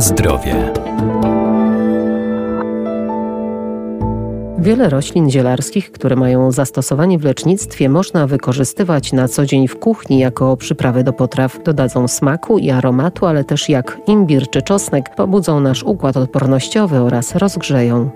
Zdrowie. 0.00 0.72
Wiele 4.58 4.88
roślin 4.88 5.30
zielarskich, 5.30 5.92
które 5.92 6.16
mają 6.16 6.52
zastosowanie 6.52 7.18
w 7.18 7.24
lecznictwie, 7.24 7.88
można 7.88 8.26
wykorzystywać 8.26 9.12
na 9.12 9.28
co 9.28 9.46
dzień 9.46 9.68
w 9.68 9.78
kuchni 9.78 10.18
jako 10.18 10.56
przyprawy 10.56 11.04
do 11.04 11.12
potraw. 11.12 11.62
Dodadzą 11.64 12.08
smaku 12.08 12.58
i 12.58 12.70
aromatu, 12.70 13.26
ale 13.26 13.44
też 13.44 13.68
jak 13.68 13.98
imbir 14.06 14.50
czy 14.50 14.62
czosnek 14.62 15.14
pobudzą 15.14 15.60
nasz 15.60 15.82
układ 15.82 16.16
odpornościowy 16.16 17.00
oraz 17.00 17.34
rozgrzeją. 17.34 18.10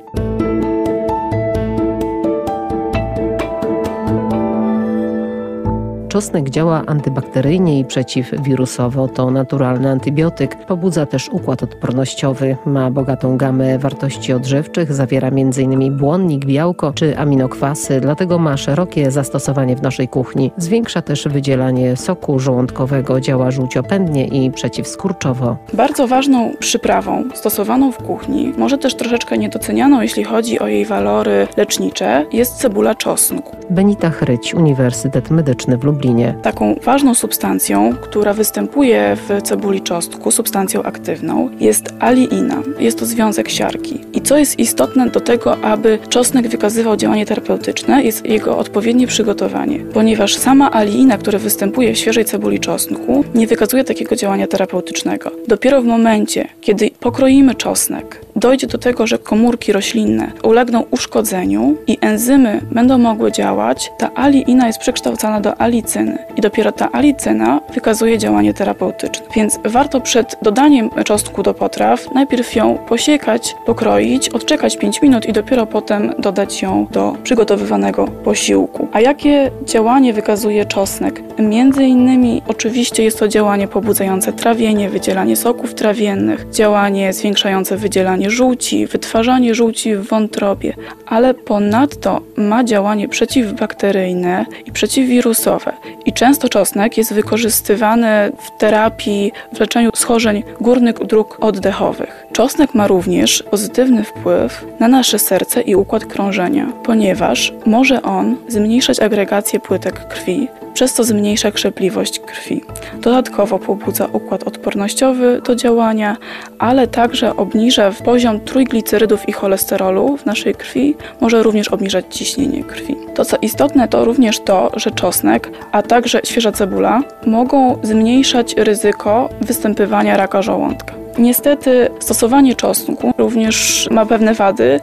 Czosnek 6.12 6.50
działa 6.50 6.82
antybakteryjnie 6.86 7.78
i 7.78 7.84
przeciwwirusowo. 7.84 9.08
To 9.08 9.30
naturalny 9.30 9.90
antybiotyk. 9.90 10.56
Pobudza 10.66 11.06
też 11.06 11.28
układ 11.28 11.62
odpornościowy. 11.62 12.56
Ma 12.66 12.90
bogatą 12.90 13.36
gamę 13.36 13.78
wartości 13.78 14.32
odżywczych. 14.32 14.92
Zawiera 14.92 15.28
m.in. 15.28 15.96
błonnik, 15.96 16.44
białko 16.44 16.92
czy 16.92 17.18
aminokwasy, 17.18 18.00
dlatego 18.00 18.38
ma 18.38 18.56
szerokie 18.56 19.10
zastosowanie 19.10 19.76
w 19.76 19.82
naszej 19.82 20.08
kuchni. 20.08 20.50
Zwiększa 20.56 21.02
też 21.02 21.28
wydzielanie 21.28 21.96
soku 21.96 22.38
żołądkowego, 22.38 23.20
działa 23.20 23.50
żółciopędnie 23.50 24.26
i 24.26 24.50
przeciwskurczowo. 24.50 25.56
Bardzo 25.72 26.06
ważną 26.08 26.52
przyprawą 26.58 27.24
stosowaną 27.34 27.92
w 27.92 27.96
kuchni, 27.96 28.52
może 28.58 28.78
też 28.78 28.94
troszeczkę 28.94 29.38
niedocenianą, 29.38 30.00
jeśli 30.00 30.24
chodzi 30.24 30.58
o 30.58 30.66
jej 30.66 30.84
walory 30.84 31.48
lecznicze, 31.56 32.26
jest 32.32 32.56
cebula 32.56 32.94
czosnku. 32.94 33.56
Benita 33.70 34.10
Chryć, 34.10 34.54
Uniwersytet 34.54 35.30
Medyczny 35.30 35.78
w 35.78 35.84
Lublinie. 35.84 36.01
Taką 36.42 36.74
ważną 36.84 37.14
substancją, 37.14 37.94
która 38.00 38.34
występuje 38.34 39.16
w 39.16 39.42
cebuli 39.42 39.80
czosnku, 39.80 40.30
substancją 40.30 40.82
aktywną, 40.82 41.50
jest 41.60 41.94
aliina. 42.00 42.62
Jest 42.78 42.98
to 42.98 43.06
związek 43.06 43.48
siarki. 43.48 44.00
Co 44.24 44.38
jest 44.38 44.58
istotne 44.58 45.10
do 45.10 45.20
tego, 45.20 45.64
aby 45.64 45.98
czosnek 46.08 46.48
wykazywał 46.48 46.96
działanie 46.96 47.26
terapeutyczne, 47.26 48.02
jest 48.02 48.26
jego 48.26 48.58
odpowiednie 48.58 49.06
przygotowanie, 49.06 49.78
ponieważ 49.78 50.36
sama 50.36 50.72
aliina, 50.72 51.18
która 51.18 51.38
występuje 51.38 51.94
w 51.94 51.98
świeżej 51.98 52.24
cebuli 52.24 52.60
czosnku, 52.60 53.24
nie 53.34 53.46
wykazuje 53.46 53.84
takiego 53.84 54.16
działania 54.16 54.46
terapeutycznego. 54.46 55.30
Dopiero 55.48 55.82
w 55.82 55.84
momencie, 55.84 56.48
kiedy 56.60 56.90
pokroimy 57.00 57.54
czosnek, 57.54 58.20
dojdzie 58.36 58.66
do 58.66 58.78
tego, 58.78 59.06
że 59.06 59.18
komórki 59.18 59.72
roślinne 59.72 60.32
ulegną 60.42 60.84
uszkodzeniu 60.90 61.76
i 61.86 61.98
enzymy 62.00 62.60
będą 62.70 62.98
mogły 62.98 63.32
działać, 63.32 63.90
ta 63.98 64.10
aliina 64.14 64.66
jest 64.66 64.78
przekształcana 64.78 65.40
do 65.40 65.60
alicyny 65.60 66.18
i 66.36 66.40
dopiero 66.40 66.72
ta 66.72 66.92
alicyna 66.92 67.60
wykazuje 67.74 68.18
działanie 68.18 68.54
terapeutyczne. 68.54 69.26
Więc 69.36 69.58
warto 69.64 70.00
przed 70.00 70.36
dodaniem 70.42 70.90
czosnku 71.04 71.42
do 71.42 71.54
potraw 71.54 72.14
najpierw 72.14 72.56
ją 72.56 72.78
posiekać, 72.88 73.54
pokroić, 73.66 74.11
odczekać 74.32 74.76
5 74.76 75.02
minut 75.02 75.26
i 75.26 75.32
dopiero 75.32 75.66
potem 75.66 76.14
dodać 76.18 76.62
ją 76.62 76.86
do 76.90 77.16
przygotowywanego 77.22 78.04
posiłku. 78.04 78.88
A 78.92 79.00
jakie 79.00 79.50
działanie 79.64 80.12
wykazuje 80.12 80.64
czosnek? 80.64 81.22
Między 81.38 81.84
innymi 81.84 82.42
oczywiście 82.48 83.04
jest 83.04 83.18
to 83.18 83.28
działanie 83.28 83.68
pobudzające 83.68 84.32
trawienie, 84.32 84.90
wydzielanie 84.90 85.36
soków 85.36 85.74
trawiennych, 85.74 86.46
działanie 86.50 87.12
zwiększające 87.12 87.76
wydzielanie 87.76 88.30
żółci, 88.30 88.86
wytwarzanie 88.86 89.54
żółci 89.54 89.96
w 89.96 90.08
wątrobie, 90.08 90.74
ale 91.06 91.34
ponadto 91.34 92.20
ma 92.36 92.64
działanie 92.64 93.08
przeciwbakteryjne 93.08 94.46
i 94.66 94.72
przeciwwirusowe. 94.72 95.72
I 96.06 96.12
często 96.12 96.48
czosnek 96.48 96.98
jest 96.98 97.14
wykorzystywany 97.14 98.32
w 98.38 98.58
terapii, 98.60 99.32
w 99.54 99.60
leczeniu 99.60 99.90
schorzeń 99.94 100.42
górnych 100.60 100.94
dróg 100.94 101.38
oddechowych. 101.40 102.26
Czosnek 102.32 102.74
ma 102.74 102.86
również 102.86 103.42
pozytywny 103.50 104.01
wpływ 104.04 104.66
na 104.80 104.88
nasze 104.88 105.18
serce 105.18 105.60
i 105.60 105.74
układ 105.74 106.04
krążenia, 106.04 106.72
ponieważ 106.84 107.52
może 107.66 108.02
on 108.02 108.36
zmniejszać 108.48 109.00
agregację 109.00 109.60
płytek 109.60 110.08
krwi, 110.08 110.48
przez 110.74 110.92
co 110.92 111.04
zmniejsza 111.04 111.50
krzepliwość 111.50 112.20
krwi. 112.20 112.64
Dodatkowo 113.00 113.58
pobudza 113.58 114.06
układ 114.12 114.42
odpornościowy 114.42 115.40
do 115.46 115.56
działania, 115.56 116.16
ale 116.58 116.86
także 116.86 117.36
obniża 117.36 117.90
poziom 118.04 118.40
trójglicerydów 118.40 119.28
i 119.28 119.32
cholesterolu 119.32 120.16
w 120.16 120.26
naszej 120.26 120.54
krwi, 120.54 120.94
może 121.20 121.42
również 121.42 121.68
obniżać 121.68 122.04
ciśnienie 122.10 122.64
krwi. 122.64 122.96
To 123.14 123.24
co 123.24 123.36
istotne 123.42 123.88
to 123.88 124.04
również 124.04 124.40
to, 124.40 124.70
że 124.76 124.90
czosnek, 124.90 125.50
a 125.72 125.82
także 125.82 126.20
świeża 126.24 126.52
cebula 126.52 127.02
mogą 127.26 127.78
zmniejszać 127.82 128.54
ryzyko 128.56 129.28
występywania 129.40 130.16
raka 130.16 130.42
żołądka. 130.42 131.01
Niestety 131.18 131.88
stosowanie 131.98 132.54
czosnku 132.54 133.12
również 133.18 133.88
ma 133.90 134.06
pewne 134.06 134.34
wady, 134.34 134.80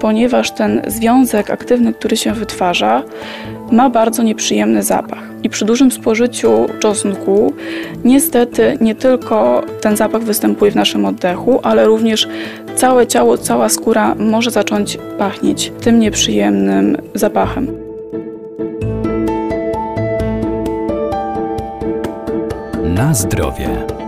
ponieważ 0.00 0.50
ten 0.50 0.82
związek 0.86 1.50
aktywny, 1.50 1.92
który 1.94 2.16
się 2.16 2.32
wytwarza, 2.32 3.02
ma 3.70 3.90
bardzo 3.90 4.22
nieprzyjemny 4.22 4.82
zapach. 4.82 5.22
I 5.42 5.50
przy 5.50 5.64
dużym 5.64 5.90
spożyciu 5.90 6.66
czosnku 6.78 7.52
niestety 8.04 8.78
nie 8.80 8.94
tylko 8.94 9.62
ten 9.80 9.96
zapach 9.96 10.22
występuje 10.22 10.70
w 10.70 10.76
naszym 10.76 11.04
oddechu, 11.04 11.60
ale 11.62 11.86
również 11.86 12.28
całe 12.74 13.06
ciało, 13.06 13.38
cała 13.38 13.68
skóra 13.68 14.14
może 14.14 14.50
zacząć 14.50 14.98
pachnieć 15.18 15.72
tym 15.80 15.98
nieprzyjemnym 15.98 16.96
zapachem. 17.14 17.66
Na 22.84 23.14
zdrowie. 23.14 23.99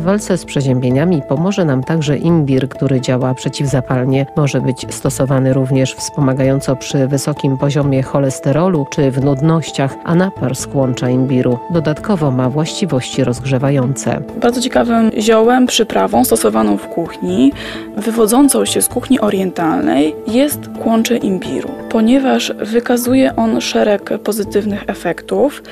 W 0.00 0.02
walce 0.02 0.38
z 0.38 0.44
przeziębieniami 0.44 1.22
pomoże 1.28 1.64
nam 1.64 1.84
także 1.84 2.16
imbir, 2.16 2.68
który 2.68 3.00
działa 3.00 3.34
przeciwzapalnie. 3.34 4.26
Może 4.36 4.60
być 4.60 4.86
stosowany 4.94 5.52
również 5.52 5.94
wspomagająco 5.94 6.76
przy 6.76 7.06
wysokim 7.06 7.58
poziomie 7.58 8.02
cholesterolu 8.02 8.86
czy 8.90 9.10
w 9.10 9.24
nudnościach, 9.24 9.94
a 10.04 10.14
napar 10.14 10.56
z 10.56 10.66
kłącza 10.66 11.10
imbiru 11.10 11.58
dodatkowo 11.70 12.30
ma 12.30 12.50
właściwości 12.50 13.24
rozgrzewające. 13.24 14.20
Bardzo 14.40 14.60
ciekawym 14.60 15.10
ziołem, 15.18 15.66
przyprawą 15.66 16.24
stosowaną 16.24 16.76
w 16.76 16.88
kuchni, 16.88 17.52
wywodzącą 17.96 18.64
się 18.64 18.82
z 18.82 18.88
kuchni 18.88 19.20
orientalnej, 19.20 20.14
jest 20.26 20.60
kłącze 20.82 21.16
imbiru, 21.16 21.70
ponieważ 21.90 22.52
wykazuje 22.58 23.36
on 23.36 23.60
szereg 23.60 24.18
pozytywnych 24.24 24.84
efektów, 24.86 25.62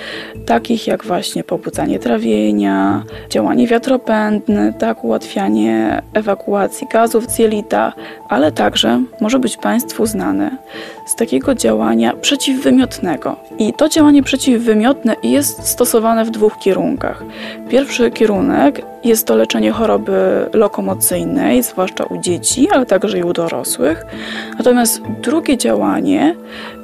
takich 0.47 0.87
jak 0.87 1.05
właśnie 1.05 1.45
pobudzanie 1.45 1.99
trawienia, 1.99 3.05
działanie 3.31 3.67
wiatropędne, 3.67 4.73
tak, 4.73 5.05
ułatwianie 5.05 6.03
ewakuacji 6.15 6.87
gazów 6.93 7.31
z 7.31 7.39
jelita, 7.39 7.93
ale 8.29 8.53
także 8.53 9.03
może 9.21 9.39
być 9.39 9.57
Państwu 9.57 10.07
znane 10.07 10.57
z 11.09 11.15
takiego 11.15 11.55
działania 11.55 12.13
przeciwwymiotnego. 12.13 13.37
I 13.59 13.73
to 13.73 13.89
działanie 13.89 14.23
przeciwwymiotne 14.23 15.17
jest 15.23 15.69
stosowane 15.69 16.25
w 16.25 16.31
dwóch 16.31 16.59
kierunkach. 16.59 17.23
Pierwszy 17.69 18.11
kierunek 18.11 18.83
jest 19.05 19.27
to 19.27 19.37
leczenie 19.37 19.73
choroby 19.73 20.47
lokomocyjnej, 20.53 21.63
zwłaszcza 21.63 22.05
u 22.05 22.19
dzieci, 22.19 22.71
ale 22.71 22.87
także 22.87 23.19
i 23.19 23.23
u 23.23 23.33
dorosłych. 23.33 24.07
Natomiast 24.59 25.03
drugie 25.23 25.57
działanie 25.57 26.35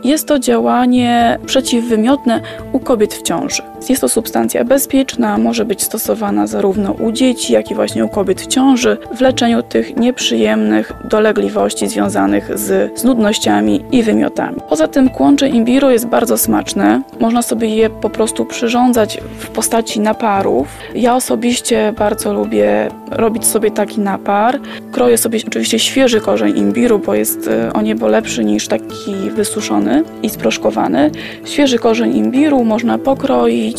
jest 0.04 0.28
to 0.28 0.38
działanie 0.38 1.38
przeciwwymiotne 1.46 2.40
u 2.72 2.78
kobiet 2.78 3.14
w 3.14 3.22
ciąży. 3.22 3.62
Jest 3.88 4.00
to 4.00 4.08
substancja 4.08 4.64
bezpieczna, 4.64 5.38
może 5.38 5.64
być 5.64 5.82
stosowana 5.82 6.46
zarówno 6.46 6.92
u 6.92 7.12
dzieci, 7.12 7.52
jak 7.52 7.70
i 7.70 7.74
właśnie 7.74 8.04
u 8.04 8.08
kobiet 8.08 8.40
w 8.40 8.46
ciąży 8.46 8.96
w 9.16 9.20
leczeniu 9.20 9.62
tych 9.62 9.96
nieprzyjemnych 9.96 10.92
dolegliwości 11.04 11.88
związanych 11.88 12.58
z, 12.58 12.98
z 13.00 13.04
nudnościami 13.04 13.84
i 13.92 14.02
wymiotami. 14.02 14.60
Poza 14.68 14.88
tym 14.88 15.08
kłącze 15.08 15.48
imbiru 15.48 15.90
jest 15.90 16.06
bardzo 16.06 16.38
smaczne. 16.38 17.02
Można 17.20 17.42
sobie 17.42 17.68
je 17.68 17.90
po 17.90 18.10
prostu 18.10 18.44
przyrządzać 18.44 19.20
w 19.38 19.48
postaci 19.48 20.00
naparów. 20.00 20.68
Ja 20.94 21.16
osobiście 21.16 21.92
bardzo 21.98 22.32
lubię 22.32 22.90
robić 23.10 23.46
sobie 23.46 23.70
taki 23.70 24.00
napar. 24.00 24.60
Kroję 24.92 25.18
sobie 25.18 25.38
oczywiście 25.46 25.78
świeży 25.78 26.20
korzeń 26.20 26.58
imbiru, 26.58 26.98
bo 26.98 27.14
jest 27.14 27.48
e, 27.48 27.72
o 27.72 27.82
niebo 27.82 28.08
lepszy 28.08 28.44
niż 28.44 28.68
taki 28.68 29.14
wysuszony 29.34 30.02
i 30.22 30.30
sproszkowany. 30.30 31.10
Świeży 31.44 31.78
korzeń 31.78 32.16
imbiru 32.16 32.64
można 32.64 32.98
pokroić, 32.98 33.73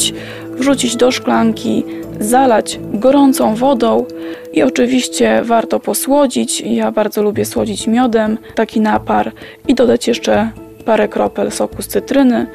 wrzucić 0.50 0.96
do 0.96 1.12
szklanki, 1.12 1.84
zalać 2.20 2.80
gorącą 2.94 3.56
wodą 3.56 4.06
i 4.54 4.64
oczywiście 4.64 5.42
warto 5.44 5.80
posłodzić. 5.80 6.62
Ja 6.62 6.92
bardzo 6.92 7.24
lubię 7.24 7.46
słodzić 7.46 7.88
miodem 7.88 8.38
taki 8.56 8.82
napar 8.82 9.32
i 9.68 9.76
dodać 9.76 10.08
jeszcze 10.08 10.50
parę 10.86 11.08
kropel 11.08 11.52
soku 11.52 11.82
z 11.82 11.88
cytryny. 11.88 12.48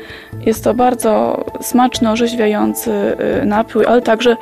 Jest 0.46 0.64
to 0.64 0.74
bardzo 0.74 1.44
smaczny, 1.60 2.10
orzeźwiający 2.10 2.90
y, 3.42 3.46
napój, 3.46 3.86
ale 3.86 4.02
także 4.02 4.36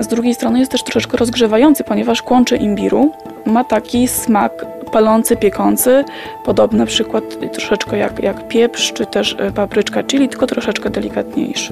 z 0.00 0.06
drugiej 0.06 0.34
strony 0.34 0.58
jest 0.58 0.70
też 0.70 0.82
troszeczkę 0.82 1.16
rozgrzewający, 1.16 1.84
ponieważ 1.84 2.22
kłącze 2.22 2.56
imbiru 2.56 3.12
ma 3.46 3.64
taki 3.64 4.08
smak 4.08 4.66
palący, 4.92 5.36
piekący, 5.36 6.04
podobny 6.44 6.78
na 6.78 6.86
przykład 6.86 7.24
troszeczkę 7.52 7.98
jak, 7.98 8.22
jak 8.22 8.48
pieprz, 8.48 8.92
czy 8.92 9.06
też 9.06 9.32
y, 9.32 9.52
papryczka 9.52 10.02
chili, 10.02 10.28
tylko 10.28 10.46
troszeczkę 10.46 10.90
delikatniejszy. 10.90 11.70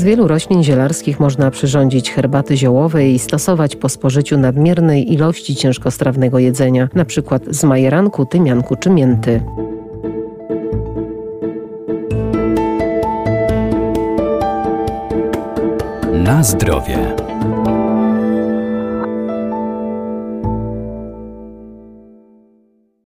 Z 0.00 0.04
wielu 0.04 0.28
roślin 0.28 0.62
zielarskich 0.62 1.20
można 1.20 1.50
przyrządzić 1.50 2.12
herbaty 2.12 2.56
ziołowe 2.56 3.08
i 3.08 3.18
stosować 3.18 3.76
po 3.76 3.88
spożyciu 3.88 4.38
nadmiernej 4.38 5.12
ilości 5.12 5.56
ciężkostrawnego 5.56 6.38
jedzenia, 6.38 6.88
np. 6.94 7.40
z 7.50 7.64
majeranku, 7.64 8.26
tymianku 8.26 8.76
czy 8.76 8.90
mięty. 8.90 9.42
Na 16.12 16.42
zdrowie. 16.42 17.19